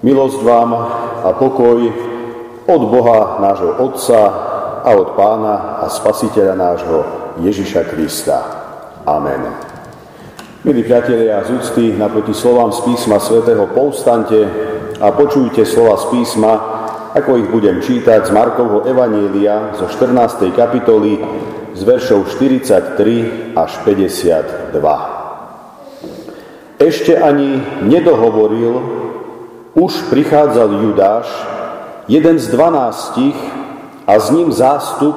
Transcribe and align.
Milosť 0.00 0.40
vám 0.40 0.72
a 1.28 1.36
pokoj 1.36 1.76
od 2.64 2.82
Boha 2.88 3.36
nášho 3.36 3.84
Otca 3.84 4.32
a 4.80 4.96
od 4.96 5.12
Pána 5.12 5.84
a 5.84 5.92
Spasiteľa 5.92 6.56
nášho 6.56 7.04
Ježiša 7.44 7.84
Krista. 7.84 8.40
Amen. 9.04 9.44
Milí 10.64 10.88
priatelia 10.88 11.44
z 11.44 11.52
úcty, 11.52 11.92
naproti 12.00 12.32
slovám 12.32 12.72
z 12.72 12.80
písma 12.88 13.20
svätého 13.20 13.68
povstante 13.76 14.40
a 15.04 15.12
počujte 15.12 15.68
slova 15.68 16.00
z 16.00 16.16
písma, 16.16 16.52
ako 17.12 17.36
ich 17.36 17.52
budem 17.52 17.84
čítať 17.84 18.24
z 18.24 18.32
Markovho 18.32 18.88
Evanielia 18.88 19.76
zo 19.76 19.84
14. 19.84 20.48
kapitoly 20.56 21.20
z 21.76 21.80
veršov 21.84 22.24
43 22.40 23.52
až 23.52 23.70
52. 23.84 26.80
Ešte 26.80 27.20
ani 27.20 27.60
nedohovoril 27.84 28.99
už 29.80 30.12
prichádzal 30.12 30.84
Judáš, 30.84 31.26
jeden 32.04 32.36
z 32.36 32.52
dvanástich 32.52 33.38
a 34.04 34.20
s 34.20 34.28
ním 34.28 34.52
zástup 34.52 35.16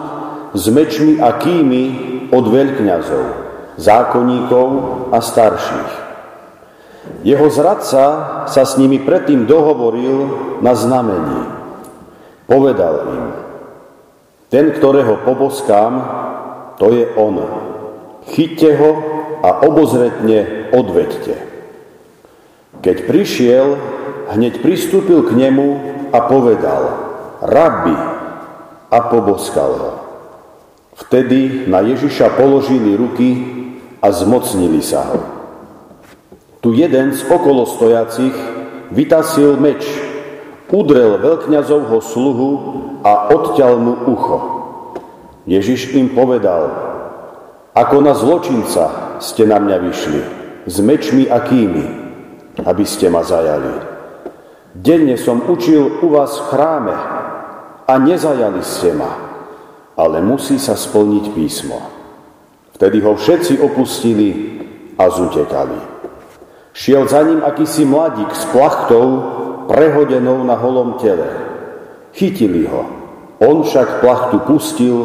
s 0.56 0.64
mečmi 0.72 1.20
a 1.20 1.36
kými 1.36 1.84
od 2.32 2.46
veľkňazov, 2.48 3.26
zákonníkov 3.76 4.68
a 5.12 5.20
starších. 5.20 5.92
Jeho 7.28 7.52
zradca 7.52 8.06
sa 8.48 8.64
s 8.64 8.80
nimi 8.80 9.04
predtým 9.04 9.44
dohovoril 9.44 10.32
na 10.64 10.72
znamení. 10.72 11.44
Povedal 12.48 12.96
im, 13.12 13.26
ten, 14.48 14.72
ktorého 14.72 15.20
poboskám, 15.28 15.94
to 16.80 16.96
je 16.96 17.04
on. 17.20 17.44
Chyťte 18.32 18.70
ho 18.80 18.92
a 19.44 19.68
obozretne 19.68 20.72
odvedte. 20.72 21.36
Keď 22.80 22.98
prišiel, 23.04 23.68
hneď 24.32 24.64
pristúpil 24.64 25.28
k 25.28 25.36
nemu 25.36 25.68
a 26.16 26.20
povedal, 26.32 26.84
Rabbi, 27.44 27.98
a 28.94 28.98
poboskal 29.10 29.72
ho. 29.74 29.92
Vtedy 30.94 31.66
na 31.66 31.82
Ježiša 31.82 32.38
položili 32.38 32.94
ruky 32.94 33.30
a 33.98 34.14
zmocnili 34.14 34.86
sa 34.86 35.02
ho. 35.10 35.20
Tu 36.62 36.78
jeden 36.78 37.12
z 37.12 37.26
okolo 37.26 37.66
stojacich 37.66 38.38
vytasil 38.94 39.58
meč, 39.58 39.82
udrel 40.74 41.22
veľkňazovho 41.22 42.02
sluhu 42.02 42.50
a 43.06 43.30
odťal 43.30 43.78
mu 43.78 43.94
ucho. 44.10 44.38
Ježiš 45.46 45.94
im 45.94 46.14
povedal, 46.18 46.72
ako 47.78 47.96
na 48.02 48.18
zločinca 48.18 49.18
ste 49.22 49.46
na 49.46 49.62
mňa 49.62 49.78
vyšli, 49.86 50.22
s 50.66 50.76
mečmi 50.82 51.30
a 51.30 51.42
kými, 51.42 51.86
aby 52.66 52.86
ste 52.86 53.10
ma 53.10 53.22
zajali. 53.22 53.93
Denne 54.74 55.22
som 55.22 55.38
učil 55.46 56.02
u 56.02 56.10
vás 56.10 56.34
v 56.34 56.46
chráme 56.50 56.96
a 57.86 57.94
nezajali 58.02 58.66
ste 58.66 58.98
ma, 58.98 59.12
ale 59.94 60.18
musí 60.26 60.58
sa 60.58 60.74
splniť 60.74 61.26
písmo. 61.30 61.78
Vtedy 62.74 62.98
ho 63.06 63.14
všetci 63.14 63.62
opustili 63.62 64.30
a 64.98 65.14
zutekali. 65.14 65.78
Šiel 66.74 67.06
za 67.06 67.22
ním 67.22 67.46
akýsi 67.46 67.86
mladík 67.86 68.34
s 68.34 68.50
plachtou 68.50 69.06
prehodenou 69.70 70.42
na 70.42 70.58
holom 70.58 70.98
tele. 70.98 71.30
Chytili 72.18 72.66
ho. 72.66 72.84
On 73.46 73.62
však 73.62 74.02
plachtu 74.02 74.42
pustil 74.42 74.98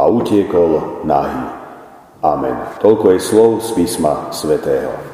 a 0.00 0.08
utiekol 0.08 1.04
nahý. 1.04 1.44
Amen. 2.24 2.56
Toľko 2.80 3.16
je 3.16 3.20
slov 3.20 3.50
z 3.68 3.68
písma 3.76 4.32
svätého. 4.32 5.09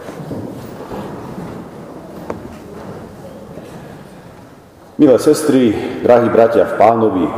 Milé 4.96 5.20
sestry, 5.20 5.76
drahí 6.00 6.32
bratia 6.32 6.64
v 6.64 6.80
pánovi, 6.80 7.28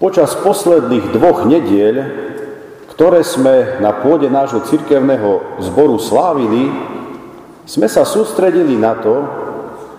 počas 0.00 0.32
posledných 0.32 1.12
dvoch 1.12 1.44
nediel, 1.44 2.08
ktoré 2.96 3.20
sme 3.20 3.76
na 3.84 3.92
pôde 3.92 4.32
nášho 4.32 4.64
cirkevného 4.64 5.60
zboru 5.60 6.00
slávili, 6.00 6.72
sme 7.68 7.84
sa 7.84 8.08
sústredili 8.08 8.80
na 8.80 8.96
to, 8.96 9.28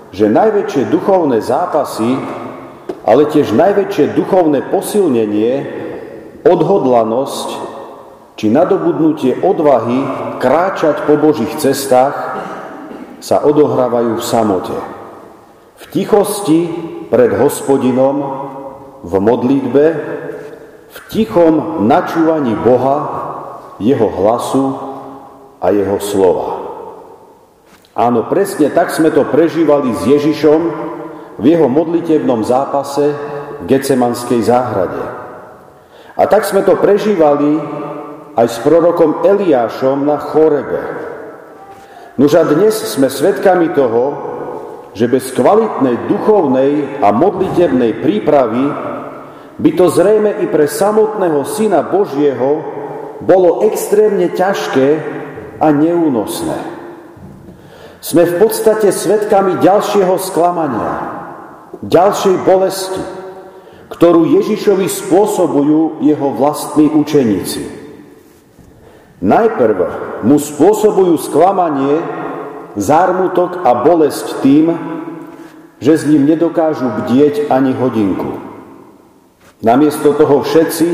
že 0.09 0.25
najväčšie 0.25 0.89
duchovné 0.89 1.37
zápasy, 1.37 2.17
ale 3.05 3.29
tiež 3.29 3.53
najväčšie 3.53 4.17
duchovné 4.17 4.73
posilnenie, 4.73 5.53
odhodlanosť 6.49 7.47
či 8.41 8.49
nadobudnutie 8.49 9.45
odvahy 9.45 10.01
kráčať 10.41 11.05
po 11.05 11.13
Božích 11.21 11.53
cestách 11.61 12.41
sa 13.21 13.45
odohrávajú 13.45 14.17
v 14.17 14.25
samote 14.25 14.96
tichosti 15.91 16.69
pred 17.07 17.35
hospodinom, 17.37 18.15
v 19.07 19.13
modlitbe, 19.21 19.85
v 20.87 20.97
tichom 21.13 21.85
načúvaní 21.85 22.57
Boha, 22.59 22.97
Jeho 23.77 24.09
hlasu 24.09 24.65
a 25.61 25.69
Jeho 25.69 26.01
slova. 26.01 26.49
Áno, 27.97 28.29
presne 28.29 28.69
tak 28.69 28.93
sme 28.93 29.09
to 29.09 29.25
prežívali 29.25 29.89
s 29.97 30.05
Ježišom 30.05 30.61
v 31.41 31.45
jeho 31.49 31.65
modlitebnom 31.65 32.45
zápase 32.45 33.13
v 33.61 33.63
Gecemanskej 33.65 34.41
záhrade. 34.45 35.01
A 36.17 36.23
tak 36.29 36.45
sme 36.45 36.61
to 36.61 36.77
prežívali 36.77 37.57
aj 38.37 38.47
s 38.53 38.57
prorokom 38.61 39.25
Eliášom 39.25 40.05
na 40.05 40.21
Chorebe. 40.21 40.81
Nož 42.21 42.37
a 42.37 42.45
dnes 42.45 42.73
sme 42.73 43.09
svedkami 43.09 43.73
toho, 43.73 44.03
že 44.97 45.05
bez 45.05 45.29
kvalitnej 45.29 46.09
duchovnej 46.09 47.05
a 47.05 47.13
modlitebnej 47.13 48.01
prípravy 48.01 48.65
by 49.61 49.71
to 49.77 49.93
zrejme 49.93 50.41
i 50.41 50.49
pre 50.49 50.65
samotného 50.65 51.45
Syna 51.45 51.85
Božieho 51.85 52.65
bolo 53.21 53.61
extrémne 53.69 54.33
ťažké 54.33 54.87
a 55.61 55.69
neúnosné. 55.69 56.57
Sme 58.01 58.25
v 58.25 58.41
podstate 58.41 58.89
svetkami 58.89 59.61
ďalšieho 59.61 60.17
sklamania, 60.17 60.93
ďalšej 61.85 62.35
bolesti, 62.41 63.03
ktorú 63.93 64.25
Ježišovi 64.41 64.89
spôsobujú 64.89 66.01
jeho 66.01 66.29
vlastní 66.33 66.89
učeníci. 66.89 67.69
Najprv 69.21 69.77
mu 70.25 70.37
spôsobujú 70.37 71.17
sklamanie 71.21 72.01
zármutok 72.77 73.65
a 73.65 73.81
bolesť 73.81 74.45
tým, 74.45 74.71
že 75.81 75.93
s 75.97 76.03
ním 76.05 76.29
nedokážu 76.29 76.87
bdieť 77.03 77.49
ani 77.49 77.73
hodinku. 77.73 78.37
Namiesto 79.65 80.13
toho 80.13 80.45
všetci, 80.45 80.87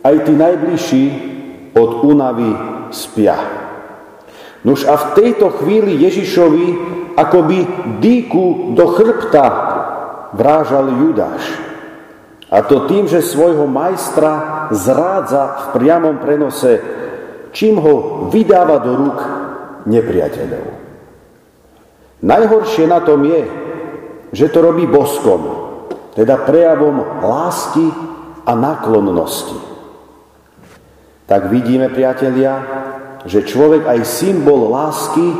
aj 0.00 0.16
tí 0.24 0.32
najbližší, 0.32 1.04
od 1.76 2.00
únavy 2.08 2.56
spia. 2.88 3.36
Nuž 4.64 4.88
a 4.88 4.96
v 4.96 5.06
tejto 5.12 5.52
chvíli 5.60 6.00
Ježišovi 6.00 6.66
akoby 7.14 7.58
dýku 8.00 8.72
do 8.72 8.86
chrbta 8.96 9.46
vrážal 10.32 10.88
Judáš. 10.96 11.44
A 12.48 12.64
to 12.64 12.88
tým, 12.88 13.04
že 13.04 13.20
svojho 13.20 13.68
majstra 13.68 14.66
zrádza 14.72 15.42
v 15.44 15.64
priamom 15.76 16.16
prenose, 16.16 16.80
čím 17.52 17.76
ho 17.76 18.26
vydáva 18.32 18.80
do 18.80 18.92
rúk 18.96 19.18
nepriateľov. 19.84 20.85
Najhoršie 22.24 22.88
na 22.88 23.04
tom 23.04 23.24
je, 23.28 23.44
že 24.32 24.48
to 24.48 24.64
robí 24.64 24.88
boskom, 24.88 25.42
teda 26.16 26.40
prejavom 26.48 27.20
lásky 27.20 27.84
a 28.46 28.52
náklonnosti. 28.56 29.58
Tak 31.26 31.50
vidíme, 31.52 31.90
priatelia, 31.90 32.62
že 33.26 33.42
človek 33.42 33.84
aj 33.84 34.00
symbol 34.06 34.70
lásky 34.70 35.34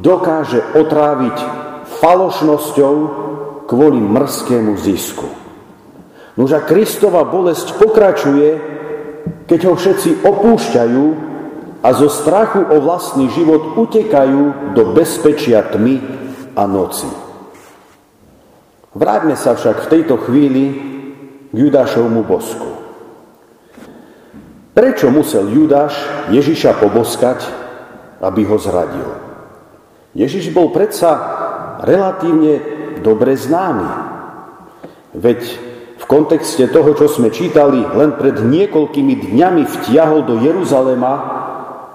dokáže 0.00 0.64
otráviť 0.74 1.36
falošnosťou 2.00 2.94
kvôli 3.68 4.00
mrskému 4.00 4.74
zisku. 4.80 5.28
Nož 6.40 6.56
a 6.56 6.64
Kristova 6.64 7.28
bolesť 7.28 7.76
pokračuje, 7.76 8.50
keď 9.44 9.60
ho 9.68 9.74
všetci 9.76 10.24
opúšťajú 10.24 11.27
a 11.78 11.88
zo 11.94 12.10
strachu 12.10 12.74
o 12.74 12.76
vlastný 12.82 13.30
život 13.30 13.78
utekajú 13.78 14.74
do 14.74 14.82
bezpečia 14.94 15.62
tmy 15.62 16.02
a 16.58 16.66
noci. 16.66 17.06
Vráťme 18.98 19.38
sa 19.38 19.54
však 19.54 19.86
v 19.86 19.90
tejto 19.94 20.18
chvíli 20.26 20.64
k 21.48 21.54
Judášovmu 21.54 22.26
bosku. 22.26 22.66
Prečo 24.74 25.10
musel 25.10 25.50
Judáš 25.54 25.94
Ježiša 26.34 26.82
poboskať, 26.82 27.46
aby 28.22 28.42
ho 28.46 28.58
zradil? 28.58 29.10
Ježiš 30.18 30.50
bol 30.50 30.74
predsa 30.74 31.14
relatívne 31.82 32.58
dobre 33.06 33.38
známy. 33.38 33.86
Veď 35.14 35.40
v 35.98 36.04
kontexte 36.10 36.66
toho, 36.70 36.90
čo 36.98 37.06
sme 37.06 37.30
čítali, 37.30 37.86
len 37.86 38.18
pred 38.18 38.38
niekoľkými 38.38 39.30
dňami 39.30 39.62
vtiahol 39.66 40.26
do 40.26 40.42
Jeruzalema 40.42 41.37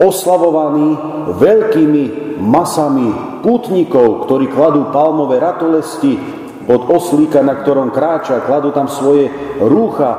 oslavovaný 0.02 0.98
veľkými 1.38 2.04
masami 2.42 3.40
pútnikov, 3.46 4.26
ktorí 4.26 4.50
kladú 4.50 4.90
palmové 4.90 5.38
ratolesti 5.38 6.18
pod 6.64 6.88
oslíka, 6.90 7.44
na 7.44 7.60
ktorom 7.60 7.92
kráča, 7.92 8.44
kladú 8.48 8.72
tam 8.72 8.88
svoje 8.88 9.30
rúcha, 9.60 10.12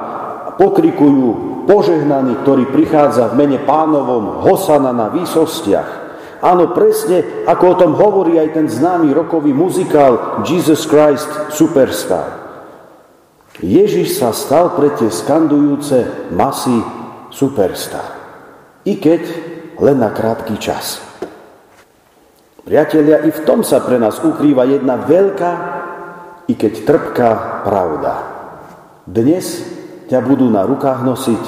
pokrikujú 0.54 1.64
požehnaný, 1.64 2.44
ktorý 2.44 2.70
prichádza 2.70 3.32
v 3.32 3.38
mene 3.40 3.58
pánovom, 3.64 4.44
Hosana 4.44 4.92
na 4.92 5.10
výsostiach. 5.10 6.04
Áno, 6.44 6.76
presne 6.76 7.48
ako 7.48 7.64
o 7.64 7.78
tom 7.80 7.92
hovorí 7.96 8.36
aj 8.36 8.52
ten 8.52 8.66
známy 8.68 9.16
rokový 9.16 9.56
muzikál 9.56 10.44
Jesus 10.44 10.84
Christ 10.84 11.56
Superstar. 11.56 12.44
Ježiš 13.64 14.20
sa 14.20 14.36
stal 14.36 14.76
pre 14.76 14.92
tie 14.92 15.08
skandujúce 15.08 16.28
masy 16.36 16.84
superstar. 17.32 18.12
I 18.84 19.00
keď 19.00 19.53
len 19.80 19.96
na 19.98 20.10
krátky 20.10 20.58
čas. 20.58 21.02
Priatelia, 22.64 23.24
i 23.24 23.30
v 23.30 23.40
tom 23.44 23.60
sa 23.60 23.84
pre 23.84 24.00
nás 24.00 24.20
ukrýva 24.24 24.64
jedna 24.64 24.96
veľká, 24.96 25.52
i 26.48 26.54
keď 26.56 26.72
trpká 26.84 27.30
pravda. 27.64 28.12
Dnes 29.04 29.64
ťa 30.08 30.20
budú 30.24 30.48
na 30.48 30.64
rukách 30.64 31.04
nosiť, 31.04 31.42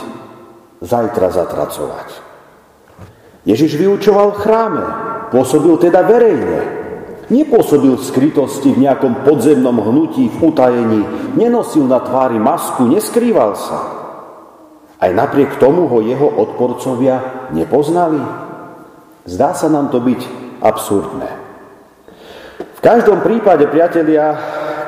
zajtra 0.84 1.28
zatracovať. 1.32 2.08
Ježiš 3.48 3.80
vyučoval 3.80 4.36
v 4.36 4.40
chráme, 4.44 4.84
pôsobil 5.32 5.76
teda 5.80 6.04
verejne, 6.04 6.86
Nepôsobil 7.26 7.98
v 7.98 8.06
skrytosti 8.06 8.70
v 8.70 8.86
nejakom 8.86 9.26
podzemnom 9.26 9.82
hnutí, 9.82 10.30
v 10.30 10.38
utajení, 10.46 11.02
nenosil 11.34 11.82
na 11.82 11.98
tvári 11.98 12.38
masku, 12.38 12.86
neskrýval 12.86 13.58
sa. 13.58 13.78
Aj 14.96 15.12
napriek 15.12 15.60
tomu 15.60 15.88
ho 15.92 16.00
jeho 16.00 16.24
odporcovia 16.24 17.48
nepoznali. 17.52 18.20
Zdá 19.28 19.52
sa 19.52 19.68
nám 19.68 19.92
to 19.92 20.00
byť 20.00 20.20
absurdné. 20.64 21.30
V 22.56 22.80
každom 22.80 23.20
prípade, 23.20 23.68
priatelia, 23.68 24.38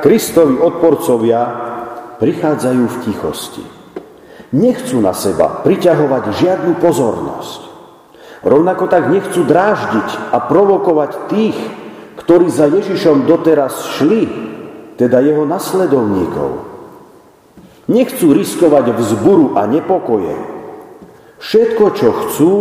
Kristovi 0.00 0.56
odporcovia 0.56 1.40
prichádzajú 2.22 2.84
v 2.87 2.96
tichosti. 3.05 3.64
Nechcú 4.55 5.02
na 5.05 5.12
seba 5.12 5.60
priťahovať 5.60 6.25
žiadnu 6.40 6.72
pozornosť. 6.81 7.60
Rovnako 8.46 8.84
tak 8.87 9.10
nechcú 9.10 9.44
dráždiť 9.44 10.32
a 10.32 10.38
provokovať 10.46 11.10
tých, 11.28 11.58
ktorí 12.22 12.49
za 12.49 12.70
Ježišom 12.70 13.26
doteraz 13.26 13.99
šli, 13.99 14.25
teda 14.96 15.20
jeho 15.20 15.44
nasledovníkov. 15.44 16.68
Nechcú 17.88 18.37
riskovať 18.37 18.93
vzburu 18.93 19.56
a 19.56 19.64
nepokoje. 19.64 20.37
Všetko, 21.40 21.85
čo 21.96 22.08
chcú, 22.12 22.52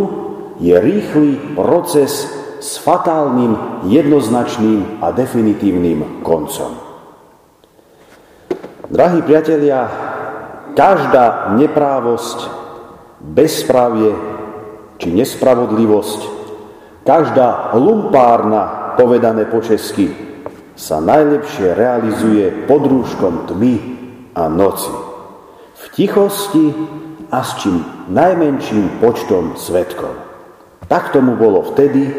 je 0.56 0.72
rýchly 0.72 1.52
proces 1.52 2.32
s 2.58 2.80
fatálnym, 2.80 3.84
jednoznačným 3.86 5.04
a 5.04 5.12
definitívnym 5.12 6.24
koncom. 6.24 6.74
Drahí 8.88 9.20
priatelia, 9.20 9.84
každá 10.72 11.54
neprávosť, 11.60 12.38
bezprávie 13.20 14.16
či 14.96 15.12
nespravodlivosť, 15.12 16.20
každá 17.04 17.76
lumpárna 17.76 18.96
povedané 18.96 19.44
po 19.44 19.60
česky, 19.60 20.08
sa 20.72 21.04
najlepšie 21.04 21.76
realizuje 21.76 22.64
pod 22.64 22.86
rúškom 22.86 23.44
tmy 23.50 23.74
a 24.32 24.48
noci. 24.48 25.07
Tichosti 25.98 26.70
a 27.26 27.42
s 27.42 27.58
čím 27.58 27.82
najmenším 28.06 29.02
počtom 29.02 29.58
svetkov. 29.58 30.14
Tak 30.86 31.10
tomu 31.10 31.34
bolo 31.34 31.74
vtedy, 31.74 32.14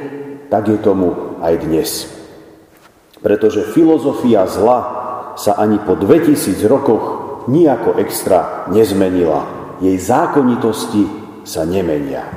tak 0.52 0.68
je 0.68 0.76
tomu 0.84 1.40
aj 1.40 1.64
dnes. 1.64 2.12
Pretože 3.24 3.72
filozofia 3.72 4.44
zla 4.52 4.80
sa 5.40 5.56
ani 5.56 5.80
po 5.80 5.96
2000 5.96 6.60
rokoch 6.68 7.04
nijako 7.48 7.96
extra 8.04 8.68
nezmenila. 8.68 9.48
Jej 9.80 9.96
zákonitosti 9.96 11.08
sa 11.48 11.64
nemenia. 11.64 12.28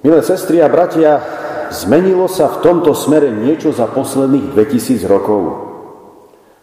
Milé 0.00 0.24
sestry 0.24 0.64
a 0.64 0.72
bratia, 0.72 1.20
zmenilo 1.76 2.24
sa 2.24 2.48
v 2.56 2.64
tomto 2.64 2.96
smere 2.96 3.28
niečo 3.28 3.68
za 3.68 3.84
posledných 3.84 4.56
2000 4.56 5.04
rokov? 5.04 5.67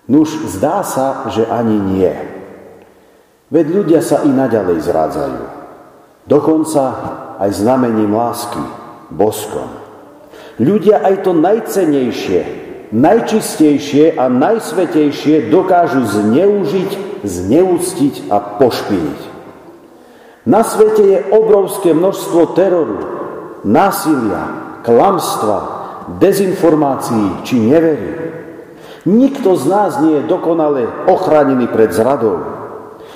Nuž 0.05 0.29
zdá 0.53 0.85
sa, 0.85 1.29
že 1.33 1.49
ani 1.49 1.77
nie. 1.81 2.13
Veď 3.49 3.65
ľudia 3.73 4.01
sa 4.05 4.21
i 4.21 4.29
naďalej 4.29 4.85
zrádzajú. 4.85 5.43
Dokonca 6.25 6.83
aj 7.37 7.51
znamením 7.53 8.13
lásky, 8.13 8.61
boskom. 9.13 9.69
Ľudia 10.57 11.03
aj 11.03 11.25
to 11.27 11.31
najcenejšie, 11.35 12.41
najčistejšie 12.95 14.17
a 14.17 14.31
najsvetejšie 14.31 15.51
dokážu 15.51 16.05
zneužiť, 16.05 17.21
zneúctiť 17.25 18.29
a 18.31 18.61
pošpiniť. 18.61 19.21
Na 20.45 20.61
svete 20.61 21.01
je 21.01 21.19
obrovské 21.33 21.91
množstvo 21.97 22.53
teroru, 22.53 22.97
násilia, 23.65 24.77
klamstva, 24.85 25.57
dezinformácií 26.21 27.41
či 27.41 27.57
nevery. 27.57 28.24
Nikto 29.05 29.53
z 29.53 29.65
nás 29.69 30.01
nie 30.01 30.17
je 30.17 30.25
dokonale 30.25 31.05
ochránený 31.05 31.69
pred 31.69 31.93
zradou. 31.93 32.41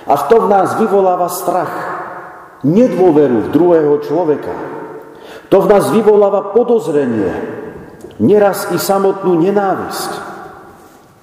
A 0.06 0.14
to 0.30 0.46
v 0.46 0.48
nás 0.48 0.78
vyvoláva 0.78 1.30
strach, 1.34 1.74
nedôveru 2.62 3.50
v 3.50 3.52
druhého 3.54 3.98
človeka. 4.06 4.54
To 5.50 5.66
v 5.66 5.70
nás 5.70 5.90
vyvoláva 5.90 6.54
podozrenie, 6.54 7.34
neraz 8.22 8.70
i 8.70 8.78
samotnú 8.78 9.34
nenávisť. 9.42 10.12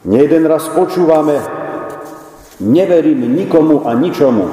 Nejeden 0.07 0.51
raz 0.51 0.67
počúvame, 0.75 1.39
neverím 2.59 3.39
nikomu 3.39 3.87
a 3.87 3.95
ničomu, 3.95 4.51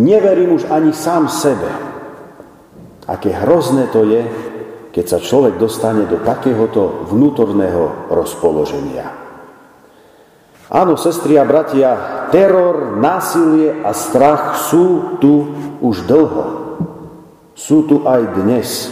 neverím 0.00 0.56
už 0.56 0.68
ani 0.72 0.96
sám 0.96 1.28
sebe. 1.28 1.68
Aké 3.04 3.36
hrozné 3.36 3.92
to 3.92 4.08
je, 4.08 4.24
keď 4.96 5.04
sa 5.04 5.18
človek 5.20 5.60
dostane 5.60 6.08
do 6.08 6.20
takéhoto 6.24 7.04
vnútorného 7.08 8.08
rozpoloženia. 8.08 9.21
Áno, 10.72 10.96
sestri 10.96 11.36
a 11.36 11.44
bratia, 11.44 11.92
teror, 12.32 12.96
násilie 12.96 13.84
a 13.84 13.92
strach 13.92 14.56
sú 14.72 15.20
tu 15.20 15.52
už 15.84 16.08
dlho. 16.08 16.44
Sú 17.52 17.84
tu 17.84 18.08
aj 18.08 18.40
dnes. 18.40 18.88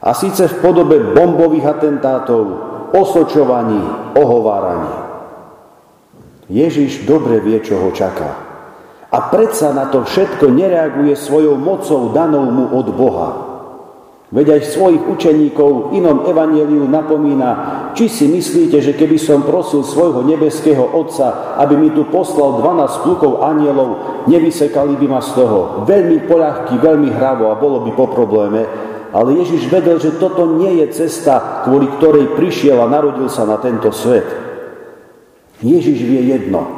A 0.00 0.16
síce 0.16 0.48
v 0.48 0.58
podobe 0.64 0.96
bombových 1.12 1.76
atentátov, 1.76 2.44
osočovaní, 2.96 3.84
ohováraní. 4.16 4.94
Ježiš 6.48 7.04
dobre 7.04 7.44
vie, 7.44 7.60
čo 7.60 7.76
ho 7.76 7.92
čaká. 7.92 8.32
A 9.12 9.18
predsa 9.28 9.76
na 9.76 9.92
to 9.92 10.00
všetko 10.00 10.48
nereaguje 10.48 11.12
svojou 11.12 11.60
mocou 11.60 12.08
danou 12.16 12.48
mu 12.48 12.72
od 12.72 12.88
Boha, 12.96 13.30
Veď 14.26 14.58
aj 14.58 14.74
svojich 14.74 15.02
učeníkov 15.06 15.70
v 15.94 16.02
inom 16.02 16.26
evaneliu 16.26 16.82
napomína, 16.90 17.50
či 17.96 18.12
si 18.12 18.28
myslíte, 18.28 18.76
že 18.84 18.92
keby 18.92 19.16
som 19.16 19.40
prosil 19.40 19.80
svojho 19.80 20.20
nebeského 20.20 20.84
Otca, 20.84 21.56
aby 21.56 21.80
mi 21.80 21.88
tu 21.96 22.04
poslal 22.12 22.60
12 22.60 23.02
plukov 23.08 23.40
anielov, 23.40 24.22
nevysekali 24.28 25.00
by 25.00 25.06
ma 25.08 25.24
z 25.24 25.32
toho. 25.32 25.88
Veľmi 25.88 26.28
poľahky, 26.28 26.76
veľmi 26.76 27.08
hravo 27.16 27.48
a 27.48 27.56
bolo 27.56 27.88
by 27.88 27.96
po 27.96 28.12
probléme. 28.12 28.68
Ale 29.16 29.40
Ježiš 29.40 29.72
vedel, 29.72 29.96
že 29.96 30.20
toto 30.20 30.44
nie 30.60 30.84
je 30.84 30.92
cesta, 30.92 31.64
kvôli 31.64 31.88
ktorej 31.96 32.36
prišiel 32.36 32.84
a 32.84 32.92
narodil 32.92 33.32
sa 33.32 33.48
na 33.48 33.56
tento 33.56 33.88
svet. 33.88 34.28
Ježiš 35.64 36.04
vie 36.04 36.36
jedno. 36.36 36.68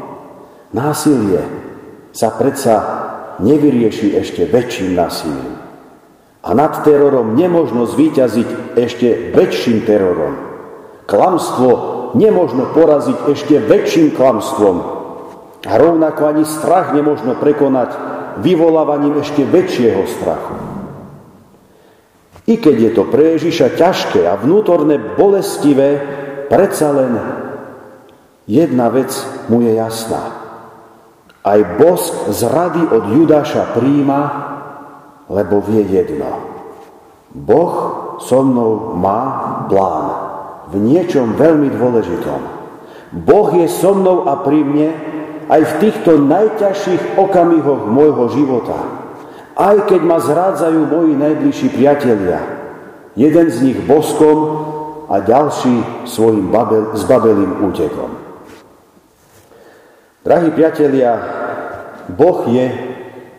Násilie 0.71 1.43
sa 2.15 2.31
predsa 2.31 2.77
nevyrieši 3.43 4.15
ešte 4.15 4.47
väčším 4.47 4.95
násilím. 4.95 5.59
A 6.47 6.55
nad 6.55 6.87
terorom 6.87 7.35
nemožno 7.35 7.91
zvíťaziť 7.91 8.79
ešte 8.79 9.35
väčším 9.35 9.83
terorom. 9.83 10.48
Klamstvo 11.09 11.71
nemožno 12.21 12.69
poraziť 12.77 13.33
ešte 13.33 13.57
väčším 13.65 14.13
klamstvom. 14.13 14.77
A 15.65 15.73
rovnako 15.81 16.21
ani 16.29 16.45
strach 16.45 16.93
nemožno 16.93 17.41
prekonať 17.41 17.97
vyvolávaním 18.45 19.17
ešte 19.25 19.49
väčšieho 19.49 20.05
strachu. 20.05 20.55
I 22.49 22.61
keď 22.61 22.77
je 22.77 22.91
to 22.93 23.03
pre 23.09 23.41
Ježiša 23.41 23.77
ťažké 23.77 24.29
a 24.29 24.37
vnútorné 24.37 25.01
bolestivé, 25.17 26.01
predsa 26.53 26.93
len 26.93 27.13
jedna 28.45 28.93
vec 28.93 29.11
mu 29.49 29.65
je 29.65 29.77
jasná. 29.77 30.37
Aj 31.41 31.61
bosk 31.81 32.29
z 32.37 32.41
rady 32.45 32.83
od 32.93 33.05
Judáša 33.17 33.73
príjma 33.73 34.49
lebo 35.29 35.61
vie 35.61 35.85
jedno. 35.85 36.41
Boh 37.37 37.77
so 38.25 38.41
mnou 38.41 38.97
má 38.97 39.21
plán 39.69 40.05
v 40.69 40.75
niečom 40.77 41.37
veľmi 41.37 41.73
dôležitom. 41.73 42.41
Boh 43.25 43.49
je 43.57 43.67
so 43.73 43.97
mnou 43.97 44.29
a 44.29 44.45
pri 44.45 44.61
mne 44.61 44.89
aj 45.49 45.63
v 45.65 45.73
týchto 45.81 46.21
najťažších 46.21 47.17
okamihoch 47.17 47.89
môjho 47.89 48.29
života. 48.37 48.77
Aj 49.57 49.77
keď 49.89 50.01
ma 50.05 50.21
zrádzajú 50.21 50.81
moji 50.87 51.13
najbližší 51.17 51.69
priatelia, 51.73 52.39
jeden 53.17 53.47
z 53.49 53.59
nich 53.65 53.79
boskom 53.89 54.39
a 55.09 55.25
ďalší 55.25 56.05
svojim 56.05 56.53
babel, 56.53 56.93
zbabelým 56.95 57.65
útekom. 57.65 58.13
Drahí 60.21 60.53
priatelia, 60.53 61.17
Boh 62.13 62.45
je 62.53 62.69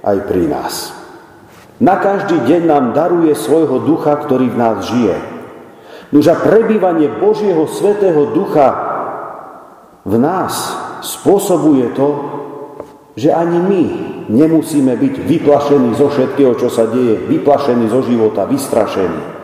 aj 0.02 0.18
pri 0.26 0.50
nás. 0.50 0.98
Na 1.78 2.02
každý 2.02 2.42
deň 2.44 2.62
nám 2.66 2.86
daruje 2.98 3.32
svojho 3.38 3.86
ducha, 3.86 4.18
ktorý 4.18 4.50
v 4.52 4.60
nás 4.60 4.84
žije. 4.90 5.16
Nož 6.10 6.26
a 6.34 6.36
prebývanie 6.42 7.22
Božieho 7.22 7.70
svetého 7.70 8.34
ducha 8.34 8.70
v 10.10 10.18
nás 10.18 10.74
spôsobuje 11.06 11.94
to, 11.94 12.10
že 13.14 13.30
ani 13.30 13.60
my 13.62 13.84
nemusíme 14.32 14.96
byť 14.96 15.14
vyplašení 15.28 15.94
zo 15.94 16.10
všetkého, 16.10 16.58
čo 16.58 16.72
sa 16.72 16.90
deje, 16.90 17.30
vyplašení 17.30 17.86
zo 17.92 18.02
života, 18.02 18.50
vystrašení. 18.50 19.38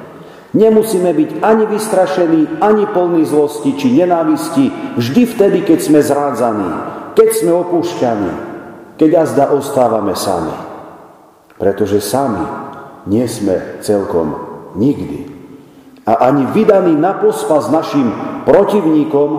Nemusíme 0.55 1.11
byť 1.11 1.29
ani 1.43 1.67
vystrašení, 1.67 2.41
ani 2.63 2.87
plní 2.87 3.27
zlosti 3.27 3.75
či 3.75 3.91
nenávisti, 3.91 4.95
vždy 4.95 5.21
vtedy, 5.27 5.59
keď 5.67 5.79
sme 5.83 5.99
zrádzaní, 5.99 6.71
keď 7.11 7.29
sme 7.35 7.51
opúšťaní, 7.51 8.31
keď 8.95 9.09
azda 9.27 9.51
ostávame 9.51 10.15
sami. 10.15 10.55
Pretože 11.59 11.99
sami 11.99 12.47
nie 13.11 13.27
sme 13.27 13.83
celkom 13.83 14.39
nikdy. 14.79 15.34
A 16.05 16.13
ani 16.29 16.45
vydaní 16.53 16.93
na 16.93 17.17
pospa 17.17 17.57
s 17.61 17.73
našim 17.73 18.13
protivníkom, 18.45 19.29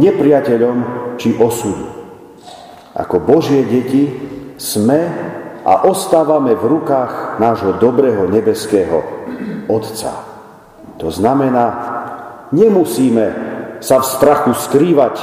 nepriateľom 0.00 0.76
či 1.20 1.36
osudu. 1.36 1.84
Ako 2.96 3.20
Božie 3.20 3.68
deti 3.68 4.08
sme 4.56 5.00
a 5.64 5.84
ostávame 5.84 6.56
v 6.56 6.64
rukách 6.64 7.36
nášho 7.40 7.76
dobrého 7.76 8.28
nebeského 8.28 9.04
Otca. 9.68 10.12
To 11.00 11.08
znamená, 11.12 11.66
nemusíme 12.52 13.26
sa 13.80 14.00
v 14.00 14.08
strachu 14.08 14.52
skrývať, 14.56 15.20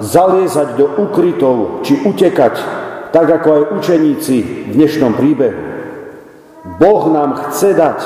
zaliezať 0.00 0.78
do 0.78 0.86
ukrytov 0.96 1.84
či 1.84 1.98
utekať, 2.06 2.54
tak 3.10 3.26
ako 3.26 3.48
aj 3.52 3.62
učeníci 3.82 4.36
v 4.68 4.72
dnešnom 4.78 5.12
príbehu. 5.16 5.60
Boh 6.78 7.02
nám 7.10 7.48
chce 7.48 7.74
dať 7.74 7.98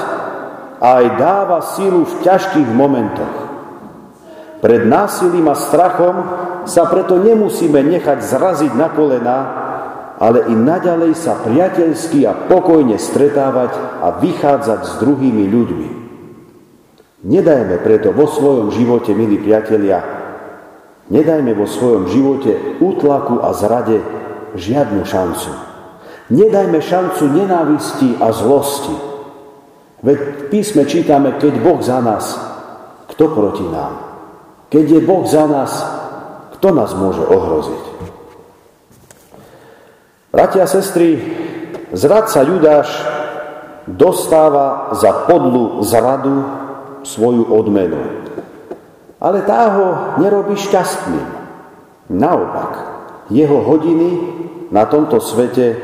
a 0.82 0.98
aj 0.98 1.06
dáva 1.14 1.62
sílu 1.62 2.02
v 2.02 2.14
ťažkých 2.26 2.70
momentoch. 2.74 3.36
Pred 4.58 4.82
násilím 4.90 5.46
a 5.46 5.54
strachom 5.54 6.16
sa 6.66 6.90
preto 6.90 7.22
nemusíme 7.22 7.78
nechať 7.86 8.18
zraziť 8.18 8.72
na 8.74 8.90
kolena, 8.90 9.38
ale 10.18 10.50
i 10.50 10.54
naďalej 10.54 11.14
sa 11.14 11.38
priateľsky 11.38 12.26
a 12.26 12.34
pokojne 12.34 12.98
stretávať 12.98 13.74
a 14.02 14.18
vychádzať 14.18 14.80
s 14.86 14.92
druhými 14.98 15.44
ľuďmi. 15.50 15.88
Nedajme 17.22 17.78
preto 17.82 18.10
vo 18.10 18.26
svojom 18.26 18.74
živote, 18.74 19.14
milí 19.14 19.38
priatelia, 19.38 20.02
nedajme 21.10 21.54
vo 21.54 21.70
svojom 21.70 22.10
živote 22.10 22.82
útlaku 22.82 23.38
a 23.38 23.54
zrade 23.54 24.02
žiadnu 24.58 25.06
šancu. 25.06 25.50
Nedajme 26.34 26.78
šancu 26.82 27.22
nenávisti 27.30 28.18
a 28.18 28.34
zlosti. 28.34 29.11
Veď 30.02 30.18
v 30.18 30.42
písme 30.50 30.82
čítame, 30.82 31.38
keď 31.38 31.62
Boh 31.62 31.78
za 31.78 32.02
nás, 32.02 32.34
kto 33.06 33.30
proti 33.30 33.62
nám? 33.62 34.02
Keď 34.66 34.98
je 34.98 35.00
Boh 35.06 35.22
za 35.22 35.46
nás, 35.46 35.70
kto 36.58 36.74
nás 36.74 36.90
môže 36.98 37.22
ohroziť? 37.22 37.84
Bratia 40.34 40.66
a 40.66 40.70
sestry, 40.70 41.22
zradca 41.94 42.42
Judáš 42.42 42.88
dostáva 43.86 44.90
za 44.96 45.28
podlu 45.30 45.86
zradu 45.86 46.40
svoju 47.06 47.46
odmenu. 47.52 48.26
Ale 49.22 49.46
tá 49.46 49.70
ho 49.70 49.88
nerobí 50.18 50.58
šťastným. 50.58 51.26
Naopak, 52.10 52.72
jeho 53.30 53.62
hodiny 53.62 54.10
na 54.74 54.82
tomto 54.88 55.22
svete 55.22 55.78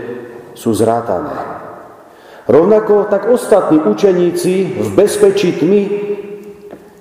sú 0.58 0.74
zrátané. 0.74 1.57
Rovnako 2.48 3.12
tak 3.12 3.28
ostatní 3.28 3.76
učeníci 3.84 4.80
v 4.80 4.88
bezpečí 4.96 5.52
tmy 5.52 5.82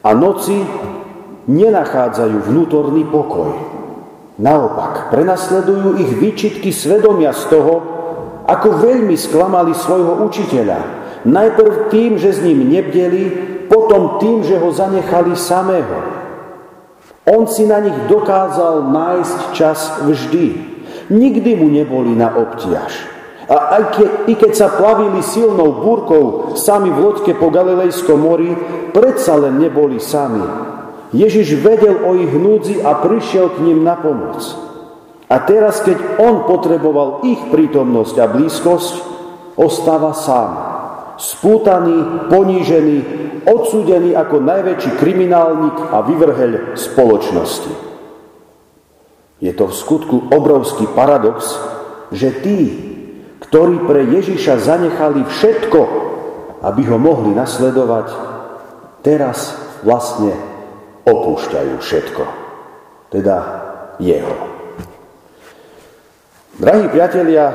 a 0.04 0.12
noci 0.12 0.60
nenachádzajú 1.48 2.52
vnútorný 2.52 3.08
pokoj. 3.08 3.56
Naopak, 4.44 5.08
prenasledujú 5.08 6.04
ich 6.04 6.12
výčitky 6.20 6.76
svedomia 6.76 7.32
z 7.32 7.48
toho, 7.48 7.74
ako 8.44 8.76
veľmi 8.76 9.16
sklamali 9.16 9.72
svojho 9.72 10.20
učiteľa. 10.28 10.80
Najprv 11.24 11.90
tým, 11.96 12.20
že 12.20 12.36
s 12.36 12.44
ním 12.44 12.68
nebdeli, 12.68 13.24
potom 13.72 14.20
tým, 14.20 14.44
že 14.44 14.60
ho 14.60 14.68
zanechali 14.76 15.32
samého. 15.32 15.98
On 17.24 17.48
si 17.48 17.64
na 17.64 17.80
nich 17.80 17.96
dokázal 18.12 18.88
nájsť 18.88 19.40
čas 19.56 19.80
vždy. 20.04 20.46
Nikdy 21.08 21.52
mu 21.56 21.68
neboli 21.72 22.12
na 22.16 22.36
obtiaž. 22.36 23.17
A 23.48 23.80
aj 23.80 23.84
keď, 23.96 24.10
i 24.28 24.34
keď 24.36 24.52
sa 24.54 24.68
plavili 24.76 25.24
silnou 25.24 25.80
búrkou 25.80 26.56
sami 26.60 26.92
v 26.92 27.00
loďke 27.00 27.32
po 27.40 27.48
Galilejskom 27.48 28.20
mori, 28.20 28.52
predsa 28.92 29.40
len 29.40 29.56
neboli 29.56 30.04
sami. 30.04 30.44
Ježiš 31.16 31.56
vedel 31.64 32.04
o 32.04 32.12
ich 32.20 32.34
núdzi 32.36 32.84
a 32.84 33.00
prišiel 33.00 33.56
k 33.56 33.64
ním 33.64 33.88
na 33.88 33.96
pomoc. 33.96 34.44
A 35.32 35.40
teraz, 35.44 35.80
keď 35.80 36.20
on 36.20 36.44
potreboval 36.44 37.24
ich 37.24 37.40
prítomnosť 37.48 38.16
a 38.20 38.26
blízkosť, 38.28 38.94
ostáva 39.56 40.12
sám 40.12 40.78
spútaný, 41.18 42.30
ponížený, 42.30 42.98
odsúdený 43.44 44.14
ako 44.14 44.38
najväčší 44.38 44.92
kriminálnik 45.02 45.76
a 45.90 46.06
vyvrheľ 46.06 46.78
spoločnosti. 46.78 47.74
Je 49.42 49.54
to 49.54 49.70
v 49.70 49.78
skutku 49.78 50.18
obrovský 50.34 50.90
paradox, 50.94 51.58
že 52.14 52.34
tí, 52.42 52.60
ktorí 53.44 53.86
pre 53.86 54.06
Ježiša 54.08 54.62
zanechali 54.62 55.22
všetko, 55.26 55.82
aby 56.66 56.82
ho 56.90 56.98
mohli 56.98 57.38
nasledovať, 57.38 58.08
teraz 59.06 59.54
vlastne 59.86 60.34
opúšťajú 61.06 61.74
všetko. 61.78 62.24
Teda 63.14 63.38
jeho. 64.02 64.36
Drahí 66.58 66.90
priatelia, 66.90 67.54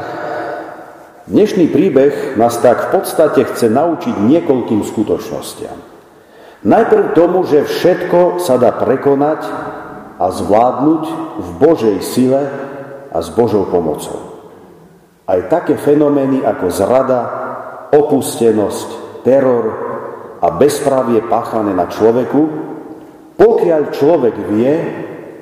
Dnešný 1.22 1.70
príbeh 1.70 2.34
nás 2.34 2.58
tak 2.58 2.90
v 2.90 2.98
podstate 2.98 3.46
chce 3.46 3.70
naučiť 3.70 4.26
niekoľkým 4.26 4.82
skutočnostiam. 4.82 5.78
Najprv 6.66 7.14
tomu, 7.14 7.46
že 7.46 7.62
všetko 7.62 8.42
sa 8.42 8.58
dá 8.58 8.74
prekonať 8.74 9.46
a 10.18 10.26
zvládnuť 10.34 11.02
v 11.38 11.48
Božej 11.62 11.96
sile 12.02 12.42
a 13.14 13.18
s 13.22 13.30
Božou 13.30 13.70
pomocou. 13.70 14.31
Aj 15.26 15.40
také 15.46 15.78
fenomény 15.78 16.42
ako 16.42 16.66
zrada, 16.68 17.20
opustenosť, 17.92 18.88
teror 19.22 19.64
a 20.42 20.48
bezpravie 20.50 21.22
páchané 21.30 21.70
na 21.70 21.86
človeku, 21.86 22.42
pokiaľ 23.38 23.82
človek 23.94 24.36
vie, 24.50 24.74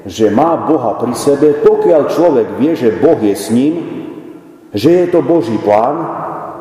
že 0.04 0.32
má 0.32 0.56
Boha 0.68 0.96
pri 0.96 1.12
sebe, 1.16 1.60
pokiaľ 1.60 2.02
človek 2.12 2.48
vie, 2.56 2.72
že 2.76 2.96
Boh 3.00 3.16
je 3.20 3.36
s 3.36 3.48
ním, 3.52 3.74
že 4.72 5.04
je 5.04 5.06
to 5.10 5.20
Boží 5.20 5.56
plán, 5.60 5.98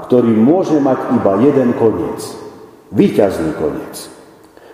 ktorý 0.10 0.34
môže 0.34 0.80
mať 0.82 1.00
iba 1.16 1.34
jeden 1.40 1.78
koniec. 1.78 2.20
Výťazný 2.90 3.54
koniec. 3.56 4.19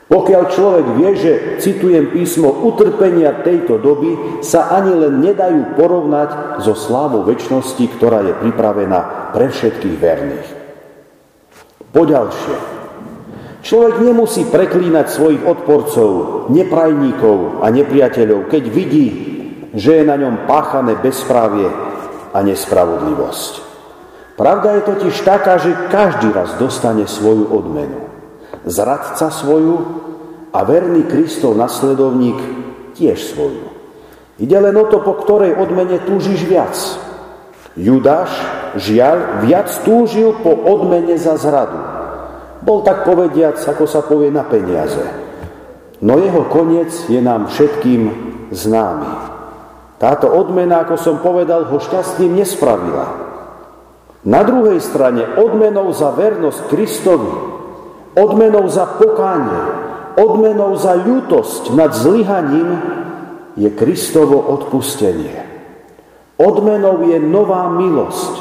Pokiaľ 0.05 0.43
človek 0.53 0.85
vie, 1.01 1.11
že, 1.17 1.33
citujem 1.57 2.13
písmo, 2.13 2.53
utrpenia 2.69 3.41
tejto 3.41 3.81
doby 3.81 4.41
sa 4.45 4.69
ani 4.69 4.93
len 4.93 5.17
nedajú 5.17 5.73
porovnať 5.73 6.61
so 6.61 6.77
slávou 6.77 7.25
väčšnosti, 7.25 7.81
ktorá 7.97 8.21
je 8.21 8.33
pripravená 8.37 9.33
pre 9.33 9.49
všetkých 9.49 9.97
verných. 9.97 10.49
Poďalšie. 11.89 12.57
Človek 13.65 13.97
nemusí 14.05 14.45
preklínať 14.45 15.09
svojich 15.09 15.41
odporcov, 15.41 16.09
neprajníkov 16.53 17.65
a 17.65 17.73
nepriateľov, 17.73 18.45
keď 18.45 18.63
vidí, 18.69 19.07
že 19.73 19.99
je 19.99 20.03
na 20.05 20.21
ňom 20.21 20.45
páchané 20.45 21.01
bezprávie 21.01 21.65
a 22.29 22.39
nespravodlivosť. 22.45 23.53
Pravda 24.37 24.77
je 24.77 24.81
totiž 24.85 25.15
taká, 25.25 25.57
že 25.57 25.73
každý 25.89 26.29
raz 26.29 26.53
dostane 26.61 27.09
svoju 27.09 27.49
odmenu. 27.49 28.14
Zradca 28.65 29.29
svoju 29.29 29.77
a 30.49 30.59
verný 30.65 31.05
Kristov 31.05 31.53
nasledovník 31.53 32.41
tiež 32.97 33.21
svoju. 33.21 33.69
Ide 34.41 34.57
len 34.57 34.75
o 34.75 34.89
to, 34.89 34.99
po 35.05 35.15
ktorej 35.21 35.55
odmene 35.55 36.01
túžiš 36.03 36.43
viac. 36.49 36.75
Judáš, 37.77 38.31
žiaľ, 38.79 39.45
viac 39.45 39.69
túžil 39.85 40.33
po 40.41 40.51
odmene 40.51 41.15
za 41.15 41.37
zradu. 41.37 41.77
Bol 42.65 42.81
tak 42.81 43.05
povediac, 43.05 43.59
ako 43.61 43.85
sa 43.85 44.01
povie 44.01 44.33
na 44.33 44.43
peniaze. 44.47 45.03
No 46.01 46.19
jeho 46.19 46.49
koniec 46.49 46.91
je 47.07 47.21
nám 47.21 47.47
všetkým 47.51 48.01
známy. 48.51 49.11
Táto 50.01 50.27
odmena, 50.27 50.83
ako 50.83 50.95
som 50.99 51.15
povedal, 51.23 51.69
ho 51.69 51.77
šťastným 51.79 52.35
nespravila. 52.35 53.05
Na 54.25 54.41
druhej 54.43 54.81
strane 54.81 55.37
odmenou 55.37 55.93
za 55.95 56.11
vernosť 56.11 56.59
Kristovi 56.67 57.54
odmenou 58.15 58.65
za 58.71 58.97
pokánie, 58.97 59.63
odmenou 60.15 60.73
za 60.79 60.95
ľutosť 60.95 61.75
nad 61.75 61.91
zlyhaním 61.91 62.79
je 63.59 63.69
Kristovo 63.71 64.39
odpustenie. 64.39 65.43
Odmenou 66.35 67.07
je 67.07 67.19
nová 67.19 67.71
milosť, 67.71 68.33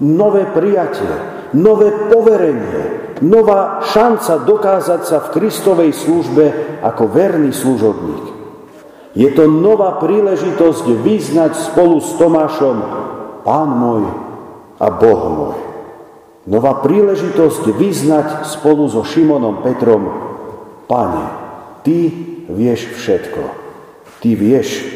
nové 0.00 0.48
prijatie, 0.48 1.08
nové 1.52 1.92
poverenie, 2.08 3.16
nová 3.20 3.84
šanca 3.84 4.44
dokázať 4.44 5.00
sa 5.04 5.18
v 5.28 5.32
Kristovej 5.36 5.92
službe 5.92 6.44
ako 6.80 7.04
verný 7.12 7.52
služobník. 7.52 8.24
Je 9.16 9.32
to 9.32 9.48
nová 9.48 9.96
príležitosť 9.96 10.84
vyznať 11.00 11.52
spolu 11.72 12.04
s 12.04 12.12
Tomášom 12.20 12.76
Pán 13.46 13.70
môj 13.78 14.04
a 14.76 14.86
Boh 14.92 15.22
môj. 15.32 15.65
Nová 16.46 16.78
príležitosť 16.78 17.74
vyznať 17.74 18.46
spolu 18.46 18.86
so 18.86 19.02
Šimonom 19.02 19.66
Petrom 19.66 20.02
Pane, 20.86 21.26
Ty 21.82 21.98
vieš 22.50 22.94
všetko. 22.98 23.42
Ty 24.22 24.30
vieš, 24.38 24.86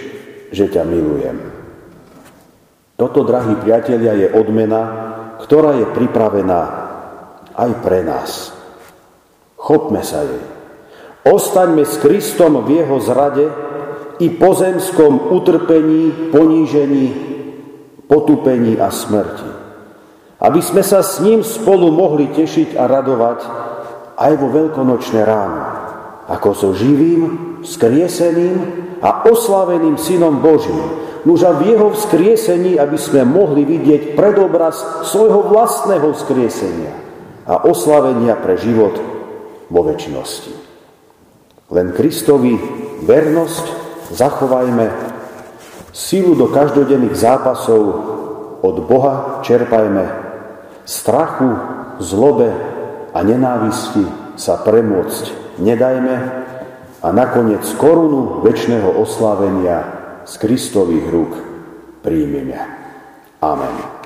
že 0.54 0.70
ťa 0.70 0.82
milujem. 0.86 1.38
Toto, 2.94 3.26
drahí 3.26 3.58
priatelia, 3.58 4.14
je 4.14 4.28
odmena, 4.30 4.82
ktorá 5.42 5.78
je 5.78 5.86
pripravená 5.90 6.62
aj 7.54 7.70
pre 7.82 8.06
nás. 8.06 8.54
Chopme 9.58 10.02
sa 10.06 10.22
jej. 10.22 10.44
Ostaňme 11.26 11.82
s 11.84 11.98
Kristom 11.98 12.62
v 12.64 12.80
jeho 12.82 12.96
zrade, 13.02 13.46
i 14.20 14.28
pozemskom 14.28 15.32
utrpení, 15.32 16.28
ponížení, 16.28 17.06
potupení 18.04 18.76
a 18.76 18.92
smrti. 18.92 19.59
Aby 20.40 20.64
sme 20.64 20.80
sa 20.80 21.04
s 21.04 21.20
ním 21.20 21.44
spolu 21.44 21.92
mohli 21.92 22.32
tešiť 22.32 22.72
a 22.80 22.88
radovať 22.88 23.38
aj 24.16 24.32
vo 24.40 24.48
veľkonočné 24.48 25.20
ráno, 25.24 25.60
ako 26.28 26.48
so 26.56 26.68
živým, 26.72 27.60
skrieseným 27.60 28.56
a 29.04 29.28
oslaveným 29.28 30.00
Synom 30.00 30.40
Božím. 30.40 31.00
Nuž 31.28 31.44
v 31.44 31.76
jeho 31.76 31.92
vzkriesení, 31.92 32.80
aby 32.80 32.96
sme 32.96 33.28
mohli 33.28 33.68
vidieť 33.68 34.16
predobraz 34.16 35.04
svojho 35.04 35.52
vlastného 35.52 36.16
vzkriesenia 36.16 36.96
a 37.44 37.60
oslavenia 37.68 38.40
pre 38.40 38.56
život 38.56 38.96
vo 39.68 39.80
väčšnosti. 39.84 40.52
Len 41.68 41.92
Kristovi 41.92 42.56
vernosť 43.04 43.64
zachovajme 44.16 44.86
silu 45.92 46.32
do 46.32 46.48
každodenných 46.48 47.12
zápasov, 47.12 47.82
od 48.60 48.76
Boha 48.84 49.40
čerpajme, 49.40 50.29
strachu, 50.90 51.50
zlobe 52.02 52.50
a 53.14 53.18
nenávisti 53.22 54.02
sa 54.34 54.58
premôcť 54.58 55.54
nedajme 55.62 56.16
a 57.00 57.08
nakoniec 57.14 57.62
korunu 57.78 58.42
väčšného 58.42 58.98
oslávenia 58.98 59.78
z 60.26 60.32
Kristových 60.42 61.06
rúk 61.06 61.32
príjmime. 62.02 62.58
Amen. 63.38 63.99